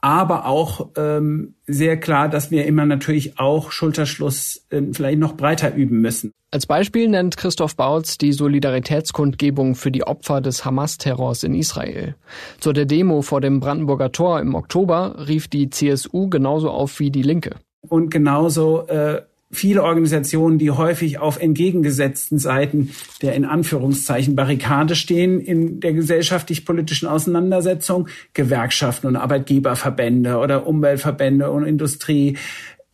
[0.00, 5.74] aber auch ähm, sehr klar, dass wir immer natürlich auch Schulterschluss äh, vielleicht noch breiter
[5.74, 6.30] üben müssen.
[6.50, 12.14] Als Beispiel nennt Christoph Bautz die Solidaritätskundgebung für die Opfer des Hamas-Terrors in Israel.
[12.60, 17.10] Zu der Demo vor dem Brandenburger Tor im Oktober rief die CSU genauso auf wie
[17.10, 17.56] die Linke.
[17.88, 22.90] Und genauso äh, viele Organisationen, die häufig auf entgegengesetzten Seiten
[23.22, 31.64] der in Anführungszeichen Barrikade stehen in der gesellschaftlich-politischen Auseinandersetzung, Gewerkschaften und Arbeitgeberverbände oder Umweltverbände und
[31.64, 32.36] Industrie,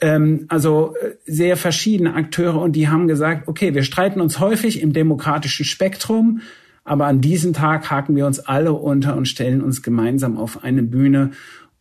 [0.01, 4.83] ähm, also äh, sehr verschiedene Akteure und die haben gesagt, okay, wir streiten uns häufig
[4.83, 6.41] im demokratischen Spektrum,
[6.85, 10.83] aber an diesem Tag haken wir uns alle unter und stellen uns gemeinsam auf eine
[10.83, 11.33] Bühne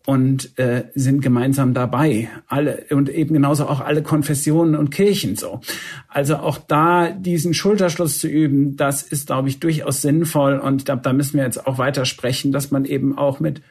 [0.09, 2.29] und äh, sind gemeinsam dabei.
[2.47, 5.61] Alle und eben genauso auch alle Konfessionen und Kirchen so.
[6.07, 10.57] Also auch da diesen Schulterschluss zu üben, das ist, glaube ich, durchaus sinnvoll.
[10.57, 13.61] Und ich glaube, da müssen wir jetzt auch weiter sprechen, dass man eben auch mit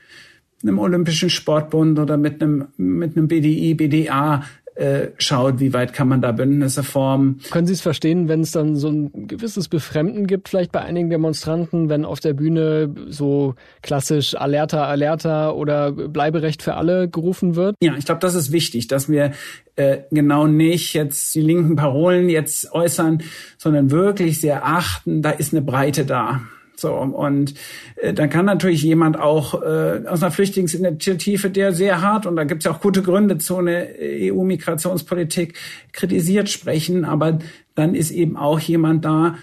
[0.63, 4.45] einem Olympischen Sportbund oder mit einem mit einem BDI, BDA
[4.79, 7.41] äh, schaut, wie weit kann man da Bündnisse formen.
[7.51, 11.11] Können Sie es verstehen, wenn es dann so ein gewisses Befremden gibt, vielleicht bei einigen
[11.11, 17.75] Demonstranten, wenn auf der Bühne so klassisch Alerta, Alerta oder Bleiberecht für alle gerufen wird?
[17.83, 19.33] Ja, ich glaube, das ist wichtig, dass wir
[19.75, 23.23] äh, genau nicht jetzt die linken Parolen jetzt äußern,
[23.57, 26.43] sondern wirklich sehr achten, da ist eine Breite da.
[26.79, 27.55] So, und
[27.97, 32.45] äh, dann kann natürlich jemand auch äh, aus einer Flüchtlingsinitiative, der sehr hart, und da
[32.45, 35.55] gibt es ja auch gute Gründe zu einer EU-Migrationspolitik
[35.91, 37.41] kritisiert sprechen, aber
[37.75, 39.35] dann ist eben auch jemand da,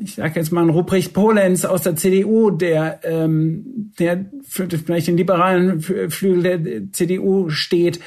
[0.00, 5.08] ich sage jetzt mal ein Ruprecht Polenz aus der CDU, der, ähm, der für vielleicht
[5.08, 7.98] den liberalen Flügel der CDU steht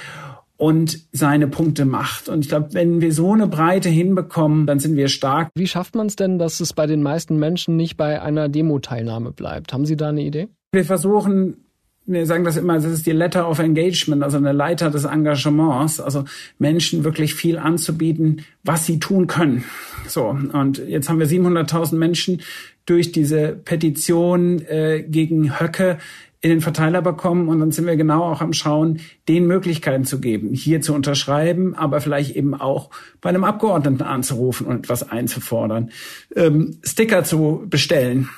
[0.59, 2.27] und seine Punkte macht.
[2.27, 5.49] Und ich glaube, wenn wir so eine Breite hinbekommen, dann sind wir stark.
[5.55, 9.31] Wie schafft man es denn, dass es bei den meisten Menschen nicht bei einer Demo-Teilnahme
[9.31, 9.71] bleibt?
[9.71, 10.49] Haben Sie da eine Idee?
[10.73, 11.63] Wir versuchen
[12.09, 15.99] wir sagen das immer, das ist die Letter of Engagement, also eine Leiter des Engagements,
[15.99, 16.25] also
[16.57, 19.63] Menschen wirklich viel anzubieten, was sie tun können.
[20.07, 22.41] So, und jetzt haben wir 700.000 Menschen
[22.87, 25.99] durch diese Petition äh, gegen Höcke
[26.41, 30.21] in den Verteiler bekommen und dann sind wir genau auch am Schauen, den Möglichkeiten zu
[30.21, 35.91] geben, hier zu unterschreiben, aber vielleicht eben auch bei einem Abgeordneten anzurufen und etwas einzufordern,
[36.35, 38.29] ähm, Sticker zu bestellen,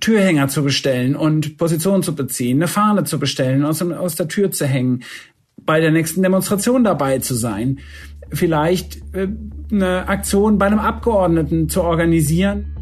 [0.00, 4.50] Türhänger zu bestellen und Position zu beziehen, eine Fahne zu bestellen, aus, aus der Tür
[4.50, 5.04] zu hängen,
[5.56, 7.78] bei der nächsten Demonstration dabei zu sein,
[8.30, 9.28] vielleicht äh,
[9.70, 12.74] eine Aktion bei einem Abgeordneten zu organisieren.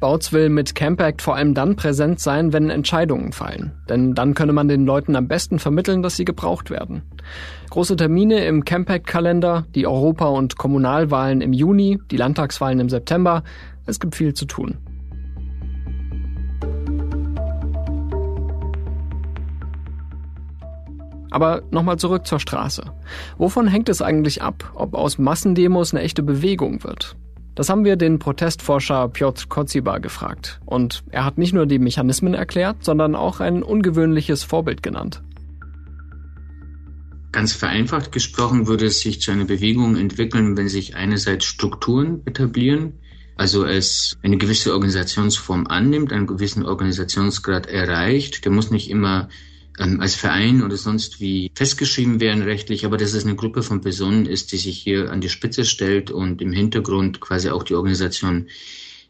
[0.00, 3.72] Bautz will mit Campact vor allem dann präsent sein, wenn Entscheidungen fallen.
[3.88, 7.02] Denn dann könne man den Leuten am besten vermitteln, dass sie gebraucht werden.
[7.70, 13.42] Große Termine im Campact-Kalender, die Europa- und Kommunalwahlen im Juni, die Landtagswahlen im September.
[13.86, 14.78] Es gibt viel zu tun.
[21.30, 22.84] Aber nochmal zurück zur Straße.
[23.36, 27.16] Wovon hängt es eigentlich ab, ob aus Massendemos eine echte Bewegung wird?
[27.58, 30.60] Das haben wir den Protestforscher Piotr Koziba gefragt.
[30.64, 35.24] Und er hat nicht nur die Mechanismen erklärt, sondern auch ein ungewöhnliches Vorbild genannt.
[37.32, 42.92] Ganz vereinfacht gesprochen würde es sich zu einer Bewegung entwickeln, wenn sich einerseits Strukturen etablieren,
[43.36, 48.44] also es eine gewisse Organisationsform annimmt, einen gewissen Organisationsgrad erreicht.
[48.44, 49.30] Der muss nicht immer
[49.78, 53.80] ähm, als Verein oder sonst wie festgeschrieben werden rechtlich, aber dass es eine Gruppe von
[53.80, 57.74] Personen ist, die sich hier an die Spitze stellt und im Hintergrund quasi auch die
[57.74, 58.48] Organisation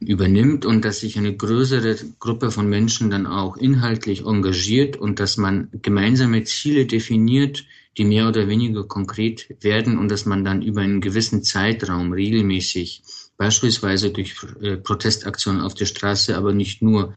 [0.00, 5.36] übernimmt und dass sich eine größere Gruppe von Menschen dann auch inhaltlich engagiert und dass
[5.36, 7.64] man gemeinsame Ziele definiert,
[7.96, 13.02] die mehr oder weniger konkret werden und dass man dann über einen gewissen Zeitraum regelmäßig
[13.36, 17.14] beispielsweise durch äh, Protestaktionen auf der Straße, aber nicht nur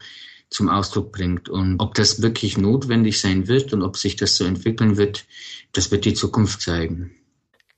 [0.52, 1.48] zum Ausdruck bringt.
[1.48, 5.24] Und ob das wirklich notwendig sein wird und ob sich das so entwickeln wird,
[5.72, 7.12] das wird die Zukunft zeigen.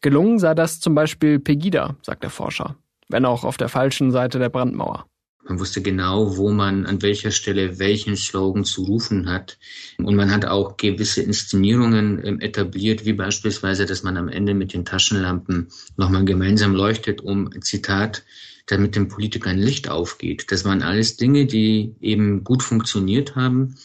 [0.00, 2.76] Gelungen sei das zum Beispiel Pegida, sagt der Forscher,
[3.08, 5.06] wenn auch auf der falschen Seite der Brandmauer.
[5.46, 9.58] Man wusste genau, wo man an welcher Stelle welchen Slogan zu rufen hat.
[9.98, 14.72] Und man hat auch gewisse Inszenierungen ähm, etabliert, wie beispielsweise, dass man am Ende mit
[14.72, 18.24] den Taschenlampen nochmal gemeinsam leuchtet, um, Zitat,
[18.66, 20.50] damit dem Politiker ein Licht aufgeht.
[20.50, 23.76] Das waren alles Dinge, die eben gut funktioniert haben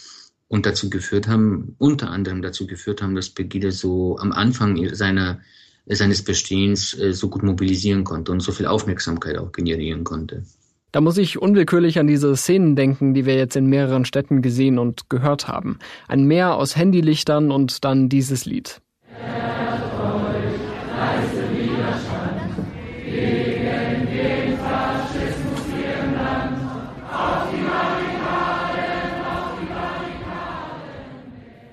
[0.48, 5.40] und dazu geführt haben, unter anderem dazu geführt haben, dass Pegida so am Anfang seiner,
[5.86, 10.44] seines Bestehens äh, so gut mobilisieren konnte und so viel Aufmerksamkeit auch generieren konnte.
[10.92, 14.80] Da muss ich unwillkürlich an diese Szenen denken, die wir jetzt in mehreren Städten gesehen
[14.80, 15.78] und gehört haben.
[16.08, 18.82] Ein Meer aus Handylichtern und dann dieses Lied.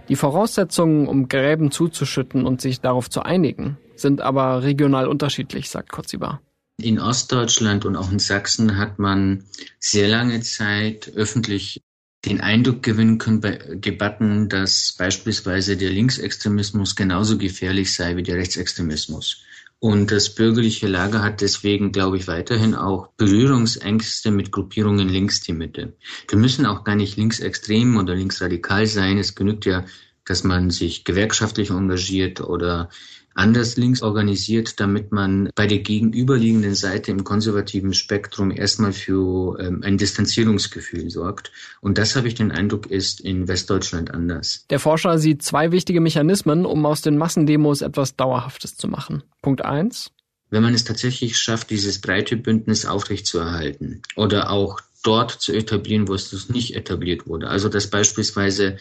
[0.09, 5.91] Die Voraussetzungen, um Gräben zuzuschütten und sich darauf zu einigen, sind aber regional unterschiedlich, sagt
[5.91, 6.41] Kotziba.
[6.81, 9.45] In Ostdeutschland und auch in Sachsen hat man
[9.81, 11.81] sehr lange Zeit öffentlich
[12.25, 18.37] den Eindruck gewinnen können bei Debatten, dass beispielsweise der Linksextremismus genauso gefährlich sei wie der
[18.37, 19.43] Rechtsextremismus.
[19.79, 25.53] Und das bürgerliche Lager hat deswegen, glaube ich, weiterhin auch Berührungsängste mit Gruppierungen links die
[25.53, 25.97] Mitte.
[26.29, 29.19] Wir müssen auch gar nicht linksextrem oder linksradikal sein.
[29.19, 29.85] Es genügt ja,
[30.25, 32.89] dass man sich gewerkschaftlich engagiert oder
[33.37, 39.83] anders links organisiert, damit man bei der gegenüberliegenden Seite im konservativen Spektrum erstmal für ähm,
[39.85, 41.53] ein Distanzierungsgefühl sorgt.
[41.81, 44.65] Und das habe ich den Eindruck, ist in Westdeutschland anders.
[44.71, 49.23] Der Forscher sieht zwei wichtige Mechanismen, um aus den Massendemos etwas Dauerhaftes zu machen.
[49.43, 50.11] Punkt eins.
[50.49, 56.15] Wenn man es tatsächlich schafft, dieses breite Bündnis aufrechtzuerhalten oder auch dort zu etablieren, wo
[56.15, 57.49] es nicht etabliert wurde.
[57.49, 58.79] Also dass beispielsweise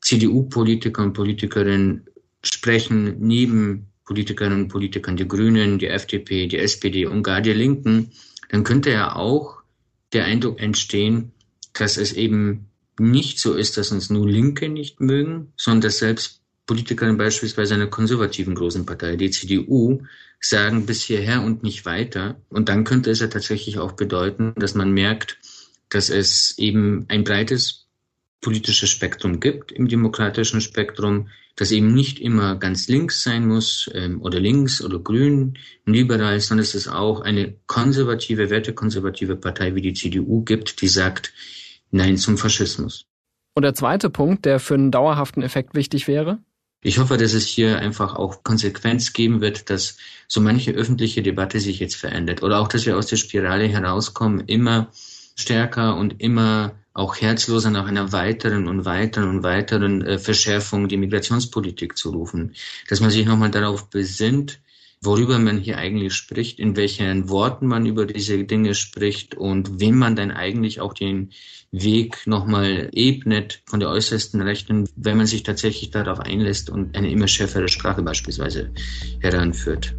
[0.00, 2.06] CDU-Politiker und Politikerinnen
[2.42, 8.10] sprechen neben Politikerinnen und Politikern, die Grünen, die FDP, die SPD und gar die Linken,
[8.48, 9.62] dann könnte ja auch
[10.12, 11.30] der Eindruck entstehen,
[11.74, 12.66] dass es eben
[12.98, 17.86] nicht so ist, dass uns nur Linke nicht mögen, sondern dass selbst Politikerinnen beispielsweise einer
[17.86, 20.02] konservativen großen Partei, die CDU,
[20.40, 22.40] sagen bis hierher und nicht weiter.
[22.48, 25.38] Und dann könnte es ja tatsächlich auch bedeuten, dass man merkt,
[25.88, 27.86] dass es eben ein breites
[28.40, 31.28] politisches Spektrum gibt im demokratischen Spektrum,
[31.60, 36.62] das eben nicht immer ganz links sein muss ähm, oder links oder grün, liberal, sondern
[36.62, 41.34] es ist auch eine konservative, wertekonservative Partei wie die CDU gibt, die sagt
[41.90, 43.04] Nein zum Faschismus.
[43.54, 46.38] Und der zweite Punkt, der für einen dauerhaften Effekt wichtig wäre?
[46.82, 51.60] Ich hoffe, dass es hier einfach auch Konsequenz geben wird, dass so manche öffentliche Debatte
[51.60, 54.90] sich jetzt verändert oder auch, dass wir aus der Spirale herauskommen, immer
[55.36, 60.96] stärker und immer auch herzloser nach einer weiteren und weiteren und weiteren äh, Verschärfung die
[60.96, 62.54] Migrationspolitik zu rufen.
[62.88, 64.60] Dass man sich nochmal darauf besinnt,
[65.00, 69.96] worüber man hier eigentlich spricht, in welchen Worten man über diese Dinge spricht und wem
[69.96, 71.30] man dann eigentlich auch den
[71.72, 77.10] Weg nochmal ebnet von der äußersten Rechten, wenn man sich tatsächlich darauf einlässt und eine
[77.10, 78.72] immer schärfere Sprache beispielsweise
[79.20, 79.94] heranführt.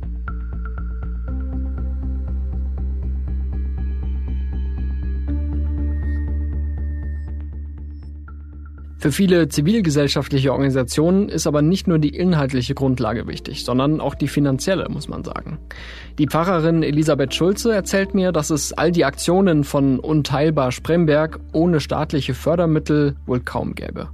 [9.02, 14.28] Für viele zivilgesellschaftliche Organisationen ist aber nicht nur die inhaltliche Grundlage wichtig, sondern auch die
[14.28, 15.58] finanzielle, muss man sagen.
[16.20, 21.80] Die Pfarrerin Elisabeth Schulze erzählt mir, dass es all die Aktionen von Unteilbar Spremberg ohne
[21.80, 24.12] staatliche Fördermittel wohl kaum gäbe.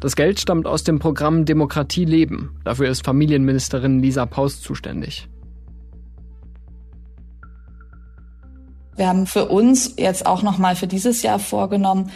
[0.00, 2.58] Das Geld stammt aus dem Programm Demokratie leben.
[2.64, 5.28] Dafür ist Familienministerin Lisa Paus zuständig.
[8.96, 12.10] Wir haben für uns jetzt auch noch mal für dieses Jahr vorgenommen,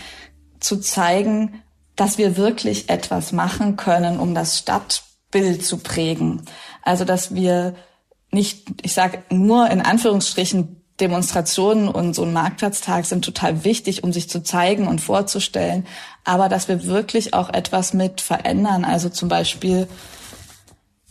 [0.60, 1.60] zu zeigen,
[1.96, 6.42] dass wir wirklich etwas machen können, um das Stadtbild zu prägen.
[6.82, 7.74] Also dass wir
[8.30, 14.12] nicht, ich sage nur in Anführungsstrichen, Demonstrationen und so ein Marktplatztag sind total wichtig, um
[14.12, 15.86] sich zu zeigen und vorzustellen,
[16.24, 18.84] aber dass wir wirklich auch etwas mit verändern.
[18.84, 19.88] Also zum Beispiel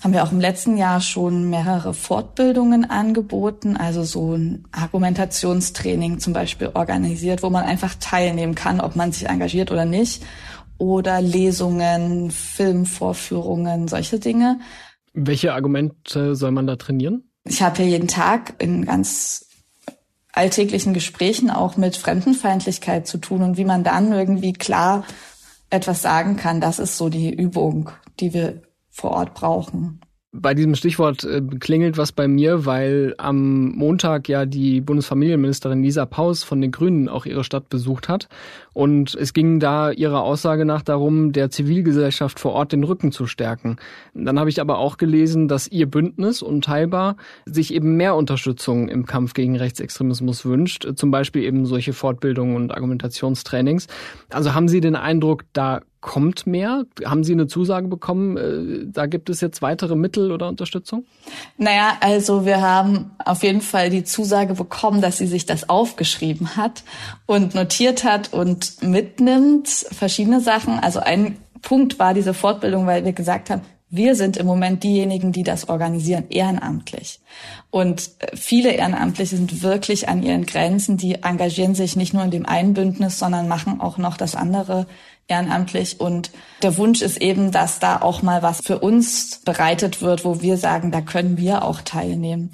[0.02, 6.32] haben wir auch im letzten Jahr schon mehrere Fortbildungen angeboten, also so ein Argumentationstraining zum
[6.32, 10.24] Beispiel organisiert, wo man einfach teilnehmen kann, ob man sich engagiert oder nicht
[10.80, 14.60] oder Lesungen, Filmvorführungen, solche Dinge.
[15.14, 17.30] Welche Argumente soll man da trainieren?
[17.44, 19.46] Ich habe ja jeden Tag in ganz
[20.32, 25.04] alltäglichen Gesprächen auch mit Fremdenfeindlichkeit zu tun und wie man dann irgendwie klar
[25.70, 26.62] etwas sagen kann.
[26.62, 30.02] Das ist so die Übung, die wir vor Ort brauchen.
[30.32, 36.06] Bei diesem Stichwort äh, klingelt was bei mir, weil am Montag ja die Bundesfamilienministerin Lisa
[36.06, 38.30] Paus von den Grünen auch ihre Stadt besucht hat.
[38.74, 43.26] Und es ging da ihrer Aussage nach darum, der Zivilgesellschaft vor Ort den Rücken zu
[43.26, 43.78] stärken.
[44.14, 47.16] Dann habe ich aber auch gelesen, dass ihr Bündnis unteilbar
[47.46, 52.72] sich eben mehr Unterstützung im Kampf gegen Rechtsextremismus wünscht, zum Beispiel eben solche Fortbildungen und
[52.72, 53.88] Argumentationstrainings.
[54.30, 56.86] Also haben Sie den Eindruck, da kommt mehr?
[57.06, 61.06] Haben Sie eine Zusage bekommen, äh, da gibt es jetzt weitere Mittel oder Unterstützung?
[61.58, 66.56] Naja, also wir haben auf jeden Fall die Zusage bekommen, dass sie sich das aufgeschrieben
[66.56, 66.84] hat
[67.26, 70.80] und notiert hat und mitnimmt verschiedene Sachen.
[70.80, 75.32] Also ein Punkt war diese Fortbildung, weil wir gesagt haben, wir sind im Moment diejenigen,
[75.32, 77.20] die das organisieren, ehrenamtlich.
[77.72, 80.98] Und viele Ehrenamtliche sind wirklich an ihren Grenzen.
[80.98, 84.86] Die engagieren sich nicht nur in dem einen Bündnis, sondern machen auch noch das andere
[85.30, 86.00] ehrenamtlich.
[86.00, 90.42] Und der Wunsch ist eben, dass da auch mal was für uns bereitet wird, wo
[90.42, 92.52] wir sagen, da können wir auch teilnehmen.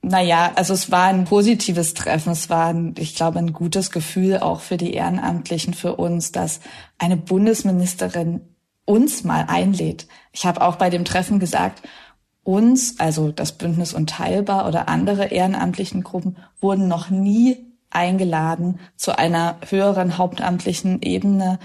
[0.00, 2.32] Naja, also es war ein positives Treffen.
[2.32, 6.60] Es war, ein, ich glaube, ein gutes Gefühl auch für die Ehrenamtlichen, für uns, dass
[6.98, 8.42] eine Bundesministerin
[8.84, 10.06] uns mal einlädt.
[10.32, 11.82] Ich habe auch bei dem Treffen gesagt,
[12.42, 17.56] uns, also das Bündnis Unteilbar oder andere ehrenamtlichen Gruppen, wurden noch nie
[17.88, 21.58] eingeladen zu einer höheren hauptamtlichen Ebene,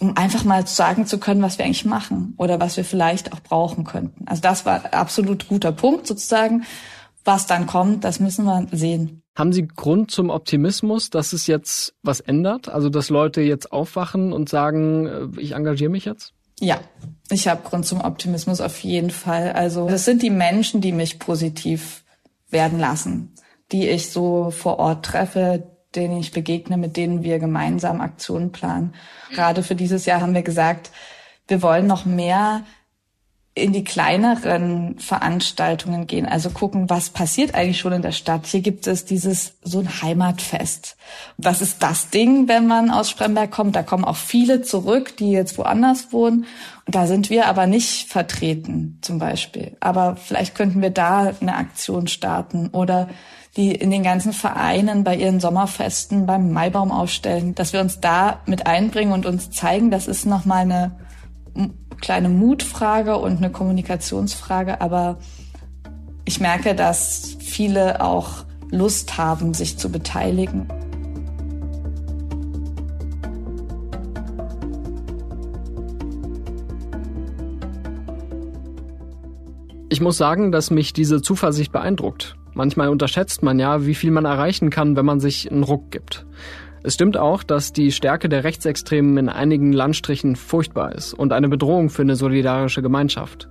[0.00, 3.40] um einfach mal sagen zu können, was wir eigentlich machen oder was wir vielleicht auch
[3.40, 4.26] brauchen könnten.
[4.26, 6.64] Also das war absolut guter Punkt sozusagen.
[7.24, 9.22] Was dann kommt, das müssen wir sehen.
[9.34, 12.68] Haben Sie Grund zum Optimismus, dass es jetzt was ändert?
[12.68, 16.34] Also dass Leute jetzt aufwachen und sagen, äh, ich engagiere mich jetzt?
[16.60, 16.80] Ja,
[17.30, 19.52] ich habe Grund zum Optimismus auf jeden Fall.
[19.52, 22.04] Also das sind die Menschen, die mich positiv
[22.48, 23.34] werden lassen,
[23.72, 28.94] die ich so vor Ort treffe, denen ich begegne, mit denen wir gemeinsam Aktionen planen.
[29.32, 30.90] Gerade für dieses Jahr haben wir gesagt,
[31.48, 32.62] wir wollen noch mehr
[33.56, 38.46] in die kleineren Veranstaltungen gehen, also gucken, was passiert eigentlich schon in der Stadt.
[38.46, 40.96] Hier gibt es dieses so ein Heimatfest.
[41.36, 43.76] Was ist das Ding, wenn man aus Spremberg kommt?
[43.76, 46.46] Da kommen auch viele zurück, die jetzt woanders wohnen.
[46.84, 49.76] Und da sind wir aber nicht vertreten, zum Beispiel.
[49.78, 53.08] Aber vielleicht könnten wir da eine Aktion starten oder
[53.56, 58.40] die in den ganzen Vereinen bei ihren Sommerfesten beim Maibaum aufstellen, dass wir uns da
[58.46, 60.92] mit einbringen und uns zeigen, das ist nochmal eine
[62.00, 65.18] kleine Mutfrage und eine Kommunikationsfrage, aber
[66.24, 70.66] ich merke, dass viele auch Lust haben, sich zu beteiligen.
[79.90, 82.36] Ich muss sagen, dass mich diese Zuversicht beeindruckt.
[82.54, 86.24] Manchmal unterschätzt man ja, wie viel man erreichen kann, wenn man sich einen Ruck gibt.
[86.86, 91.48] Es stimmt auch, dass die Stärke der Rechtsextremen in einigen Landstrichen furchtbar ist und eine
[91.48, 93.48] Bedrohung für eine solidarische Gemeinschaft.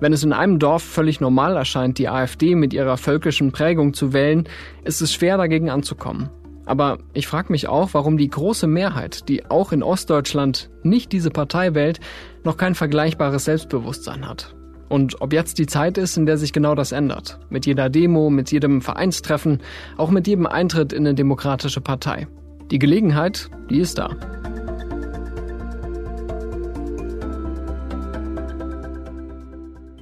[0.00, 4.12] Wenn es in einem Dorf völlig normal erscheint, die AfD mit ihrer völkischen Prägung zu
[4.12, 4.48] wählen,
[4.82, 6.28] ist es schwer dagegen anzukommen.
[6.66, 11.30] Aber ich frage mich auch, warum die große Mehrheit, die auch in Ostdeutschland nicht diese
[11.30, 12.00] Partei wählt,
[12.42, 14.56] noch kein vergleichbares Selbstbewusstsein hat.
[14.92, 17.38] Und ob jetzt die Zeit ist, in der sich genau das ändert.
[17.48, 19.62] Mit jeder Demo, mit jedem Vereinstreffen,
[19.96, 22.28] auch mit jedem Eintritt in eine demokratische Partei.
[22.70, 24.14] Die Gelegenheit, die ist da.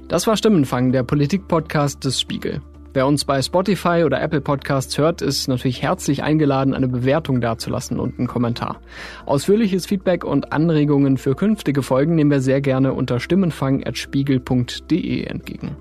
[0.09, 2.61] Das war Stimmenfang, der Politik-Podcast des Spiegel.
[2.93, 8.01] Wer uns bei Spotify oder Apple Podcasts hört, ist natürlich herzlich eingeladen, eine Bewertung dazulassen
[8.01, 8.81] und einen Kommentar.
[9.25, 15.77] Ausführliches Feedback und Anregungen für künftige Folgen nehmen wir sehr gerne unter stimmenfang.spiegel.de entgegen.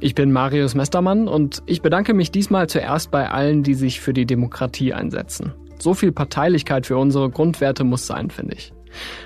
[0.00, 4.12] Ich bin Marius Mestermann und ich bedanke mich diesmal zuerst bei allen, die sich für
[4.12, 5.52] die Demokratie einsetzen.
[5.78, 8.72] So viel Parteilichkeit für unsere Grundwerte muss sein, finde ich.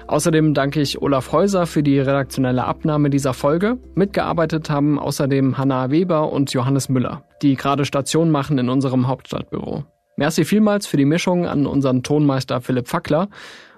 [0.06, 3.78] Außerdem danke ich Olaf Häuser für die redaktionelle Abnahme dieser Folge.
[3.94, 9.84] Mitgearbeitet haben außerdem Hanna Weber und Johannes Müller, die gerade Station machen in unserem Hauptstadtbüro.
[10.16, 13.28] Merci vielmals für die Mischung an unseren Tonmeister Philipp Fackler.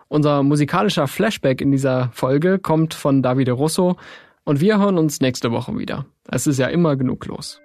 [0.08, 3.96] Unser musikalischer Flashback in dieser Folge kommt von Davide Russo
[4.44, 6.04] und wir hören uns nächste Woche wieder.
[6.28, 7.61] Es ist ja immer genug los.